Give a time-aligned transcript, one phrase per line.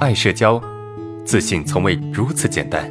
[0.00, 0.58] 爱社交，
[1.26, 2.90] 自信从未如此简单。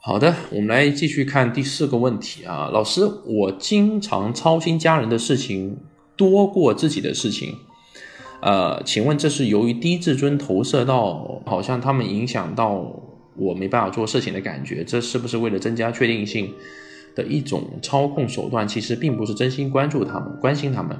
[0.00, 5.76] 好的，我们来继续看第四个问题啊，老师，我经常操心家人的事情
[6.16, 7.54] 多过自己的事情，
[8.40, 13.02] 呃，请问这是由于低自尊投射到，好像他们影响到
[13.36, 16.54] 我没办法做事情的感觉，这是不是为了增加确定性？
[17.14, 20.96] 的一种操控手段，其实并不是真心关注他们、关心他们。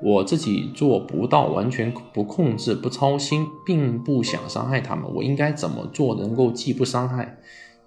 [0.00, 5.12] 我自己做不到完全不控制、不操心，并不想伤害他们。
[5.12, 7.36] 我应该怎么做，能够既不伤害，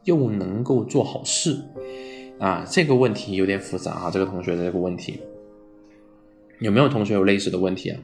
[0.03, 1.57] 又能够做好事？
[2.37, 4.11] 啊，这个问题有点复杂啊。
[4.11, 5.21] 这个同学的这个问题，
[6.59, 8.01] 有没有同学有类似的问题啊？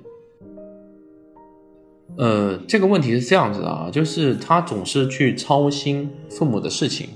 [2.15, 7.09] 呃，这个问题是这样子的啊，就是他总是去操心父母的事情。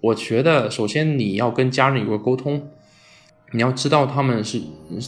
[0.00, 2.68] 我觉得，首先你要跟家人有个沟通，
[3.52, 4.60] 你要知道他们是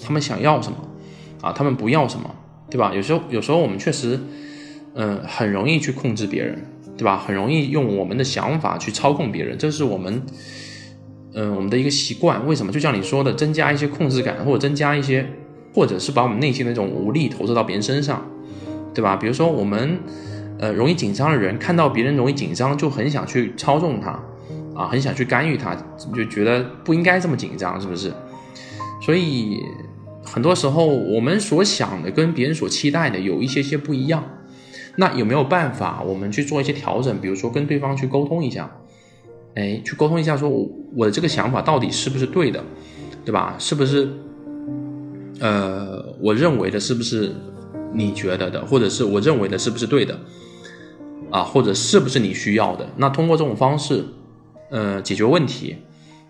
[0.04, 0.76] 他们想要什么，
[1.40, 2.34] 啊，他们不要什么，
[2.70, 2.92] 对吧？
[2.94, 4.20] 有时候，有时候我们确实，
[4.94, 6.62] 嗯，很容易去控制别人，
[6.96, 7.16] 对吧？
[7.16, 10.22] 很容易用我们的想法去操控别人，这是我们，
[11.32, 12.46] 嗯，我们的一个习惯。
[12.46, 12.70] 为什么？
[12.70, 15.26] 就像你说的，增加一些控制感，或者增加一些，
[15.74, 18.30] 或者是把我们内心的那种无力投射到别人身上，
[18.92, 19.16] 对吧？
[19.16, 19.98] 比如说我们，
[20.58, 24.22] 呃，容易紧张的人，看到别人容易紧张，就很想去操纵他。
[24.74, 25.76] 啊，很想去干预他，
[26.14, 28.12] 就觉得不应该这么紧张，是不是？
[29.00, 29.60] 所以
[30.24, 34.24] 很多时候我们所想的跟别人所期待的有一些些不一样。
[34.96, 37.20] 那有没有办法我们去做一些调整？
[37.20, 38.70] 比如说跟对方去沟通一下，
[39.54, 42.62] 哎，去沟通一下，说我我的这个想法到底是不是对的，
[43.24, 43.56] 对吧？
[43.58, 44.08] 是不是？
[45.40, 47.34] 呃，我认为的是不是
[47.92, 50.18] 你觉得的，或者是我认为的是不是对的？
[51.30, 52.88] 啊，或者是不是你需要的？
[52.96, 54.04] 那通过这种方式。
[54.72, 55.76] 呃，解决问题，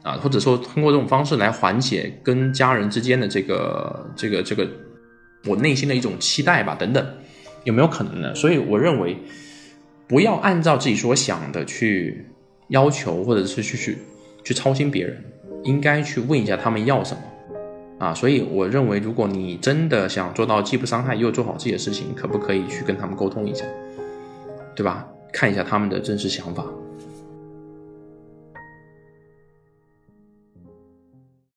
[0.02, 4.68] 啊，或者说通过这种方式来缓解跟家人之间的这个、这个、这个，
[5.46, 7.06] 我内心的一种期待吧，等等，
[7.62, 8.34] 有没有可能呢？
[8.34, 9.16] 所以我认为，
[10.08, 12.27] 不要按照自己所想的去
[12.67, 13.98] 要求，或者是去去
[14.42, 15.24] 去操心别人，
[15.62, 17.22] 应该去问一下他们要什么，
[18.05, 23.64] 啊，所以我认为，如果你真的想做到既不伤害又做好自己的事情，可不可以去跟他们沟通一下，
[24.74, 25.06] 对吧？
[25.33, 26.67] 看一下他们的真实想法。